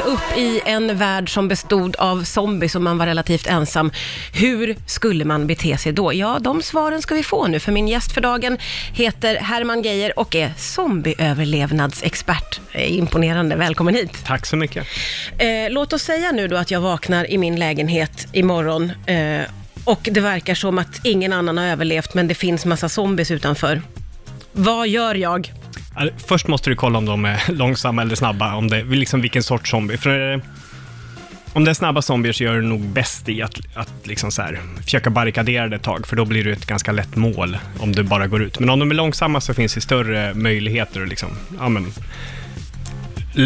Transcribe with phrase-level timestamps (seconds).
[0.00, 3.90] växte upp i en värld som bestod av zombies och man var relativt ensam.
[4.32, 6.14] Hur skulle man bete sig då?
[6.14, 8.58] Ja, de svaren ska vi få nu, för min gäst för dagen
[8.92, 12.60] heter Herman Geijer och är zombieöverlevnadsexpert.
[12.74, 14.24] Imponerande, välkommen hit.
[14.24, 14.86] Tack så mycket.
[15.38, 19.42] Eh, låt oss säga nu då att jag vaknar i min lägenhet imorgon eh,
[19.84, 23.82] och det verkar som att ingen annan har överlevt, men det finns massa zombies utanför.
[24.52, 25.52] Vad gör jag?
[26.26, 29.70] Först måste du kolla om de är långsamma eller snabba, om det, liksom vilken sorts
[29.70, 29.96] zombie.
[29.96, 30.40] För eh,
[31.52, 34.42] om det är snabba zombier så gör du nog bäst i att, att liksom så
[34.42, 37.92] här, försöka barrikadera det ett tag, för då blir du ett ganska lätt mål om
[37.92, 38.58] du bara går ut.
[38.58, 41.92] Men om de är långsamma så finns det större möjligheter att liksom, ja, men,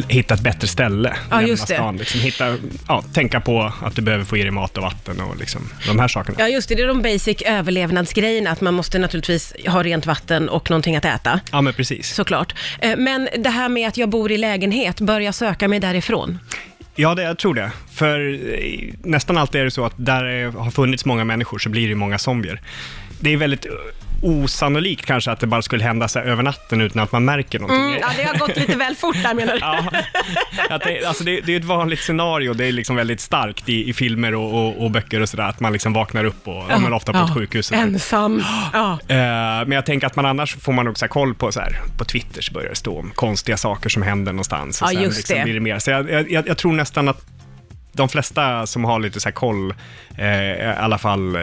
[0.08, 1.16] hitta ett bättre ställe.
[1.30, 1.74] Ja, just det.
[1.74, 2.56] Stan, liksom, hitta,
[2.88, 5.98] ja, tänka på att du behöver få i dig mat och vatten och liksom, de
[5.98, 6.36] här sakerna.
[6.40, 10.48] Ja, just det, det är de basic överlevnadsgrejerna, att man måste naturligtvis ha rent vatten
[10.48, 11.40] och någonting att äta.
[11.52, 12.14] Ja, men precis.
[12.14, 12.54] Såklart.
[12.80, 16.38] Eh, Men det här med att jag bor i lägenhet, bör jag söka mig därifrån?
[16.94, 17.70] Ja, det, jag tror det.
[17.94, 21.68] För eh, nästan alltid är det så att där det har funnits många människor så
[21.68, 22.60] blir det många zombier.
[23.24, 23.72] Det är väldigt eh,
[24.22, 27.58] osannolikt kanske att det bara skulle hända så här över natten utan att man märker
[27.58, 27.84] någonting.
[27.84, 29.58] Mm, ja, det har gått lite väl fort där menar du?
[29.58, 29.90] Ja,
[30.70, 33.88] att det, alltså det, det är ett vanligt scenario, det är liksom väldigt starkt i,
[33.88, 36.78] i filmer och, och, och böcker och sådär, att man liksom vaknar upp och, ja,
[36.78, 37.72] men ofta på ett sjukhus.
[37.72, 38.42] Ensam.
[38.72, 38.98] Ja.
[39.08, 39.16] Eh,
[39.66, 42.04] men jag tänker att man annars får man också ha koll på så här, på
[42.04, 44.82] Twitter så börjar det stå om konstiga saker som händer någonstans.
[44.82, 45.44] Och Ja, sen just liksom det.
[45.44, 45.78] Blir det mer.
[45.78, 47.33] Så jag, jag, jag tror nästan att
[47.94, 49.74] de flesta som har lite så här koll,
[50.18, 51.42] eh, i alla fall, eh,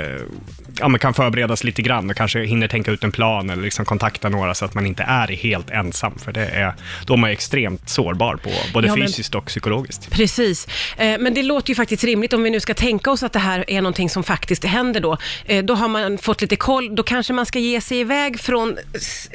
[0.80, 4.30] ja, kan förberedas lite grann och kanske hinner tänka ut en plan eller liksom kontakta
[4.30, 6.18] några så att man inte är helt ensam.
[6.18, 6.74] För det är,
[7.06, 10.12] då är man extremt sårbar på både Ja, men- fysiskt och psykologiskt.
[10.12, 13.34] Precis, Eh, men det låter ju faktiskt rimligt om vi nu ska tänka oss att
[13.34, 15.18] det här är någonting som faktiskt händer då.
[15.46, 18.78] Eh, Då har man fått lite koll, då kanske man ska ge sig iväg från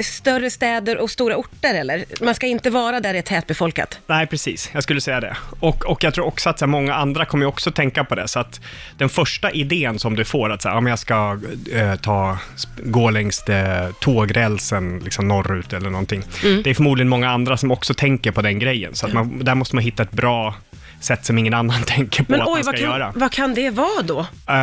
[0.04, 2.04] större städer och stora orter eller?
[2.24, 3.98] Man ska inte vara där det är tätbefolkat.
[4.06, 4.70] Nej, precis.
[4.74, 5.36] Jag skulle säga det.
[5.60, 8.14] Och, och jag tror också att så här, många andra kommer ju också tänka på
[8.14, 8.28] det.
[8.28, 8.60] Så att
[8.98, 11.38] den första idén som du får, att så här, ja, jag ska
[11.72, 12.38] eh, ta,
[12.84, 16.22] gå längs det, tågrälsen liksom norrut eller någonting.
[16.44, 16.62] Mm.
[16.62, 18.94] Det är förmodligen många andra som också tänker på den grejen.
[18.94, 20.54] Så att man, där måste man hitta ett bra
[21.00, 23.12] sätt som ingen annan tänker på Men att oj, man ska vad kan, göra.
[23.14, 24.20] vad kan det vara då?
[24.48, 24.56] Eh,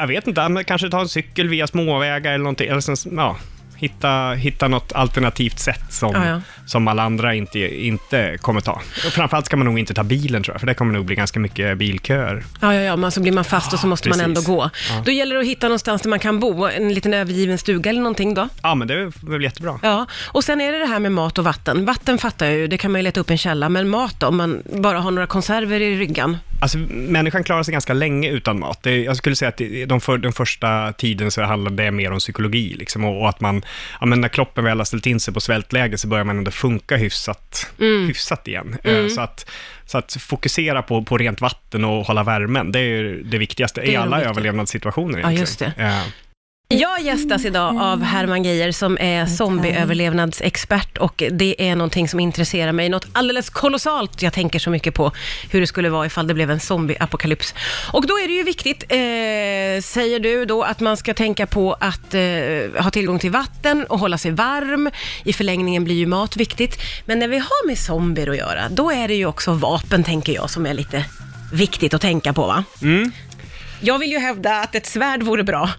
[0.00, 2.68] jag vet inte, kanske ta en cykel via småvägar eller någonting.
[2.68, 3.36] Eller sen, ja,
[3.84, 6.40] hitta, hitta något alternativt sätt som, Ja, ja.
[6.66, 8.72] som alla andra inte, inte kommer ta.
[9.06, 11.16] Och framförallt ska man nog inte ta bilen tror jag, för det kommer nog bli
[11.16, 12.44] ganska mycket bilköer.
[12.60, 14.70] Ja, ja, ja, men så blir man fast och så måste man ändå gå.
[15.04, 18.00] Då gäller det att hitta någonstans där man kan bo, en liten övergiven stuga eller
[18.00, 18.48] någonting då.
[18.62, 19.78] Ja, men det är väl jättebra.
[19.82, 21.84] Ja, och sen är det det här med mat och vatten.
[21.84, 24.26] Vatten fattar jag ju, det kan man ju leta upp en källa, men mat då,
[24.26, 26.38] om man bara har några konserver i ryggan.
[26.60, 28.82] Alltså, människan klarar sig ganska länge utan mat.
[28.82, 32.18] Det, jag skulle säga att de för, den första tiden så handlar det mer om
[32.18, 32.74] psykologi.
[32.78, 33.62] Liksom, och, och att man,
[34.00, 36.50] ja, men när kroppen väl har ställt in sig på svältläge så börjar man ändå
[36.50, 38.06] funka hyfsat, Mm.
[38.06, 38.76] hyfsat igen.
[38.84, 39.50] Eh, Så, att,
[39.86, 43.86] så att fokusera på, på rent vatten och hålla värmen, det är det viktigaste Det
[43.88, 44.30] är i alla viktiga.
[44.30, 45.18] överlevnadssituationer.
[45.18, 45.72] Ja, just det.
[46.68, 52.72] Jag gästas idag av Herman Geijer som är zombieöverlevnadsexpert och det är någonting som intresserar
[52.72, 54.22] mig något alldeles kolossalt.
[54.22, 55.12] Jag tänker så mycket på
[55.50, 57.54] hur det skulle vara ifall det blev en zombieapokalyps.
[57.92, 61.72] Och då är det ju viktigt, eh, säger du då, att man ska tänka på
[61.72, 64.90] att eh, ha tillgång till vatten och hålla sig varm.
[65.24, 66.78] I förlängningen blir ju mat viktigt.
[67.04, 70.32] Men när vi har med zombier att göra, då är det ju också vapen, tänker
[70.32, 71.04] jag, som är lite
[71.52, 72.64] viktigt att tänka på, va?
[73.80, 75.70] Jag vill ju hävda att ett svärd vore bra.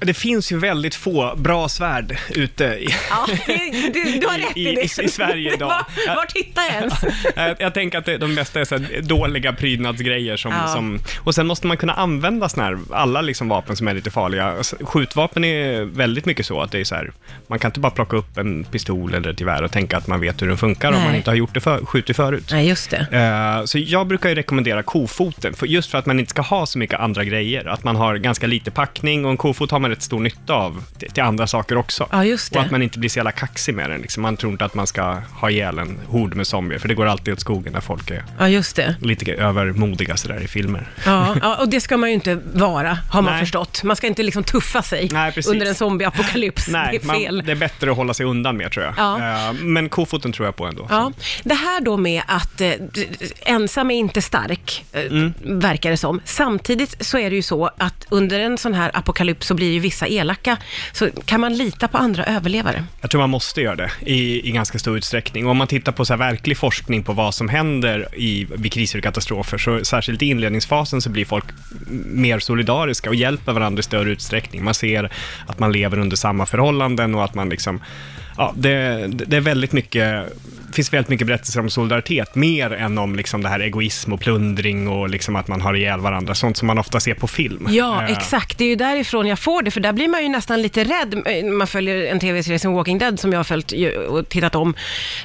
[0.00, 4.60] Det finns ju väldigt få bra svärd ute i, Ja, du, du har rätt i,
[4.68, 5.68] I- i- i Sverige idag.
[6.06, 6.94] Var, vart hittar jag ens?
[7.36, 10.66] jag, jag tänker att det, de mesta är så dåliga prydnadsgrejer som, Ja.
[10.68, 10.98] som...
[11.24, 14.54] Och sen måste man kunna använda såna här, alla liksom vapen som är lite farliga.
[14.80, 17.12] Skjutvapen är väldigt mycket så att det är så här,
[17.46, 20.20] man kan inte bara plocka upp en pistol eller ett gevär och tänka att man
[20.20, 21.04] vet hur den funkar om Nej.
[21.04, 22.48] man inte har gjort det för, skjutit förut.
[22.52, 23.06] Nej, just det.
[23.12, 26.66] Eh, Så jag brukar ju rekommendera kofoten, för just för att man inte ska ha
[26.66, 27.64] så mycket andra grejer.
[27.68, 30.84] Att man har ganska lite packning och en kofot har man rätt stor nytta av
[30.98, 32.08] till, till andra saker också.
[32.10, 32.58] Ja, just det.
[32.58, 34.00] Och att man inte blir så jävla kaxig med den.
[34.00, 34.22] Liksom.
[34.22, 35.02] Man tror inte att man ska
[35.40, 38.24] ha ihjäl en hord med zombier, för det går alltid åt skogen när folk är
[38.38, 38.96] Ja, just det.
[39.00, 40.88] lite övermodiga sådär i filmer.
[41.06, 43.40] Ja, ja, och det ska man ju inte vara, har man Nej.
[43.42, 43.82] förstått.
[43.84, 46.68] Man ska inte liksom tuffa sig Nej, under en zombieapokalyps.
[46.68, 47.36] Nej, det är fel.
[47.36, 48.94] Man, det är bättre att hålla sig undan med tror jag.
[48.98, 49.48] Ja.
[49.48, 50.86] Eh, Men kofoten tror jag på ändå.
[50.90, 51.12] Ja,
[51.44, 52.70] det här då med att eh,
[53.42, 55.34] ensam är inte stark, eh, Mm.
[55.42, 56.20] verkar det som.
[56.24, 59.77] Samtidigt så är det ju så att under en sån här apokalyps så blir ju
[59.80, 60.56] vissa elaka.
[60.92, 62.84] Så kan man lita på andra överlevare?
[63.00, 65.44] Jag tror man måste göra det i, i ganska stor utsträckning.
[65.44, 68.72] Och om man tittar på så här verklig forskning på vad som händer i, vid
[68.72, 71.44] kriser och katastrofer, så särskilt i inledningsfasen så blir folk
[72.04, 74.64] mer solidariska och hjälper varandra i större utsträckning.
[74.64, 75.12] Man ser
[75.46, 77.82] att man lever under samma förhållanden och att man liksom,
[78.36, 80.26] ja, det, det är väldigt mycket
[80.72, 84.88] finns väldigt mycket berättelser om solidaritet, mer än om liksom det här egoism och plundring
[84.88, 87.66] och liksom att man har ihjäl varandra, sånt som man ofta ser på film.
[87.70, 88.58] Ja, Eh, exakt.
[88.58, 91.22] Det är ju därifrån jag får det, för där blir man ju nästan lite rädd.
[91.26, 93.72] Eh, Man följer en tv-serie som Walking Dead, som jag har följt
[94.08, 94.74] och tittat om.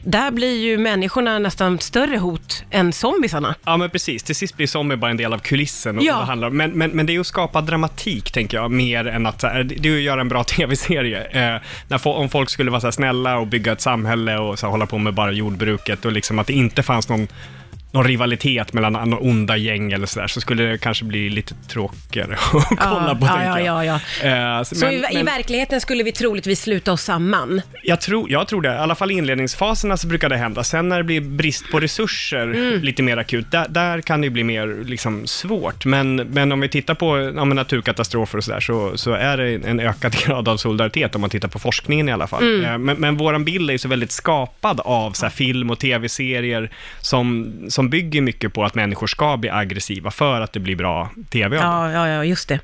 [0.03, 3.55] Där blir ju människorna nästan större hot än zombisarna.
[3.65, 4.23] Ja, men precis.
[4.23, 5.97] Till sist blir zombie bara en del av kulissen.
[5.97, 6.19] Och Ja.
[6.19, 6.57] det handlar om.
[6.57, 9.39] Men, men, men det är ju att skapa dramatik, tänker jag, mer än att...
[9.39, 10.43] Det är ju att göra en bra
[10.77, 11.23] tv-serie.
[11.55, 14.85] Eh, när, om folk skulle vara så snälla och bygga ett samhälle och så hålla
[14.85, 17.27] på med bara jordbruket och liksom att det inte fanns någon
[17.93, 22.33] någon rivalitet mellan några onda gäng eller sådär, så skulle det kanske bli lite tråkigare
[22.53, 24.57] att kolla på, ja, ja, ja, ja.
[24.57, 27.61] Eh, Så i, i verkligheten skulle vi troligtvis sluta oss samman.
[27.83, 28.73] Jag tror, jag tror det.
[28.73, 30.63] I alla fall i inledningsfaserna så brukar det hända.
[30.63, 32.81] Sen när det blir brist på resurser, Mm.
[32.81, 35.85] lite mer akut, där, där kan det bli mer liksom, svårt.
[35.85, 39.67] Men, men om vi tittar på ja, men naturkatastrofer och sådär, så, så är det
[39.67, 42.43] en ökad grad av solidaritet om man tittar på forskningen i alla fall.
[42.43, 42.65] Mm.
[42.65, 45.79] Eh, Men, men våran bild är ju så väldigt skapad av så här, film och
[45.79, 46.69] tv-serier
[47.01, 50.75] som, som som bygger mycket på att människor ska bli aggressiva för att det blir
[50.75, 51.67] bra tv av det.
[51.67, 52.59] Ja, ja, ja, just det.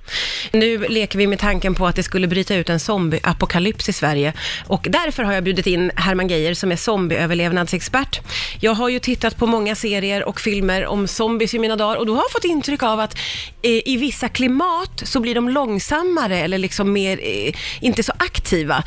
[0.51, 4.33] Nu leker vi med tanken på att det skulle bryta ut en zombieapokalyps i Sverige
[4.68, 8.21] och därför har jag bjudit in Herman Geijer som är zombieöverlevnadsexpert.
[8.60, 12.06] Jag har ju tittat på många serier och filmer om zombies i mina dagar och
[12.06, 13.18] då har jag fått intryck av att
[13.62, 18.83] eh, i vissa klimat så blir de långsammare eller liksom mer, eh, inte så aktiva.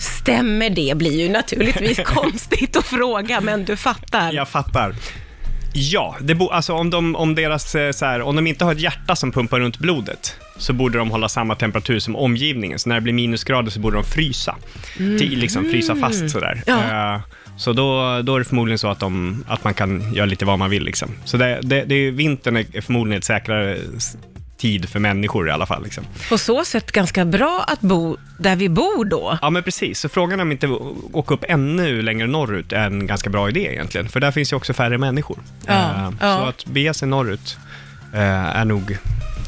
[0.00, 4.32] Stämmer det blir ju naturligtvis konstigt att fråga, men du fattar.
[4.32, 4.94] Jag fattar.
[5.72, 8.72] Ja, det bo, alltså om, de, om, deras, eh, så här, om de inte har
[8.72, 12.78] ett hjärta som pumpar runt blodet, så borde de hålla samma temperatur som omgivningen.
[12.78, 14.56] Så när det blir minusgrader så borde de frysa.
[14.96, 16.62] Till, liksom frysa fast sådär.
[16.66, 16.80] Mm.
[16.90, 17.14] Ja.
[17.14, 17.20] Eh,
[17.56, 20.58] så då, då är det förmodligen så att, de, att man kan göra lite vad
[20.58, 20.84] man vill.
[20.84, 21.08] Liksom.
[21.24, 23.78] Så det, det, det är, vintern är förmodligen ett säkrare
[24.60, 25.84] tid för människor i alla fall.
[25.84, 26.04] Liksom.
[26.28, 29.38] På så sätt ganska bra att bo där vi bor då.
[29.42, 30.00] Ja, men precis.
[30.00, 30.66] Så frågan är om inte
[31.12, 34.08] åka upp ännu längre norrut är en ganska bra idé egentligen.
[34.08, 35.38] För där finns ju också färre människor.
[35.66, 36.38] Ja, Eh, ja.
[36.38, 37.58] Så att bege sig norrut
[38.14, 38.20] eh,
[38.56, 38.98] är, nog,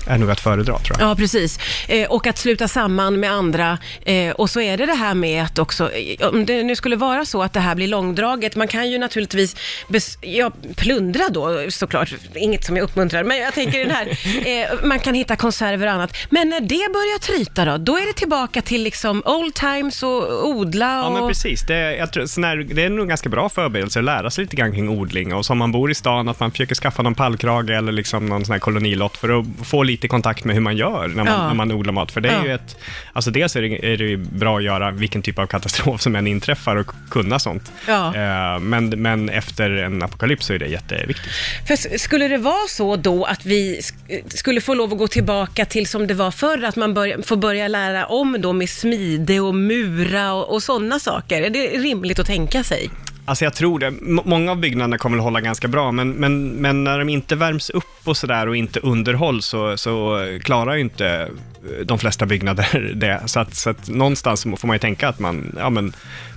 [0.06, 1.10] är nog att föredra, tror jag.
[1.10, 1.58] Ja, precis.
[1.88, 3.78] Eh, och att sluta samman med andra.
[4.04, 6.96] Eh, och så är det det här med att också, eh, om det nu skulle
[6.96, 9.56] vara så att det här blir långdraget, man kan ju naturligtvis
[9.88, 14.06] bes, ja, plundra då såklart, inget som jag uppmuntrar, men jag tänker den här,
[14.72, 16.16] eh, man kan hitta konserver och annat.
[16.30, 20.48] Men när det börjar tryta då, då är det tillbaka till liksom old times och
[20.48, 21.12] odla Ja, och...
[21.12, 21.62] men precis.
[21.66, 24.44] Det, är- jag tror, sån här, det är nog ganska bra förberedelse att lära sig
[24.44, 25.34] lite grann kring odling.
[25.34, 28.44] Och som man bor i stan, att man försöker skaffa någon pallkrage eller liksom någon
[28.44, 31.46] sån här kolonilott för att få lite kontakt med hur man gör när man, Ja.
[31.46, 32.12] när man odlar mat.
[32.12, 32.44] För det är Ja.
[32.46, 32.76] ju ett...
[33.12, 36.26] Alltså dels är det, är det bra att göra vilken typ av katastrof som än
[36.26, 37.72] inträffar och kunna sånt.
[37.88, 38.06] Ja.
[38.16, 41.30] Eh, men, men efter en apokalyps så är det jätteviktigt.
[41.66, 45.64] För skulle det vara så då att vi sk- skulle få lov att gå tillbaka
[45.64, 49.40] till som det var förr, att man börja, får börja lära om då med smide
[49.40, 51.42] och mura och, och sådana saker?
[51.42, 52.90] Är det rimligt att tänka sig?
[53.24, 53.86] Alltså jag tror det.
[53.86, 57.36] M- många av byggnaderna kommer att hålla ganska bra, men, men, men när de inte
[57.36, 62.26] värms upp och sådär och inte underhålls så, så klarar ju inte eh, de flesta
[62.26, 63.22] byggnader det.
[63.26, 65.92] Så att, så att någonstans får man ju tänka att man, ja men,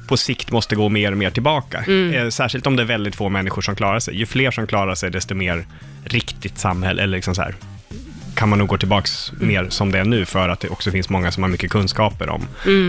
[0.07, 1.83] på sikt måste gå mer och mer tillbaka.
[2.13, 4.15] Eh, Särskilt om det är väldigt få människor som klarar sig.
[4.15, 5.65] Ju fler som klarar sig, desto mer
[6.03, 7.55] riktigt samhälle, eller liksom så här,
[8.35, 11.09] kan man nog gå tillbaks mer som det är nu för att det också finns
[11.09, 12.47] många som har mycket kunskaper om,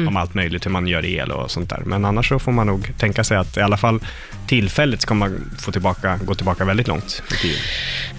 [0.08, 1.82] om allt möjligt, hur man gör el och sånt där.
[1.87, 4.00] Men annars så får man nog tänka sig att i alla fall
[4.46, 7.58] tillfälligt ska man få tillbaka, gå tillbaka väldigt långt i tiden.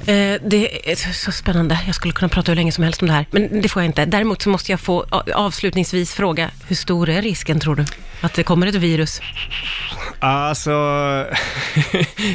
[0.08, 1.80] Eh, det är så, spännande.
[1.86, 3.90] Jag skulle kunna prata hur länge som helst om det här, men det får jag
[3.90, 4.06] inte.
[4.06, 7.86] Däremot så måste jag få avslutningsvis fråga, hur stor är risken tror du?
[8.22, 9.22] Att det kommer ett virus?
[10.20, 10.72] Alltså,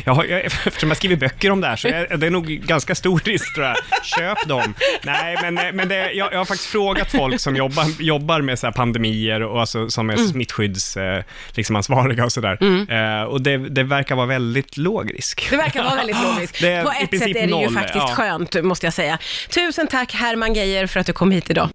[0.05, 2.95] jag har, jag, eftersom jag skriver böcker om det här så är det nog ganska
[2.95, 3.77] stor risk tror jag.
[4.03, 4.75] Köp dem.
[5.03, 8.67] Nej, men, men det, jag, jag har faktiskt frågat folk som jobbar, jobbar med så
[8.67, 11.25] här pandemier och alltså, som är smittskydds, eh,
[11.55, 12.59] liksom ansvariga och sådär.
[12.91, 15.51] Eh, och det, det verkar vara väldigt låg risk.
[15.51, 16.17] Det verkar vara väldigt.
[16.61, 18.15] Det är På ett sätt är det ju noll, faktiskt ja.
[18.15, 19.19] skönt, måste jag säga.
[19.49, 21.71] Tusen tack Herman Geijer för att du kom hit idag.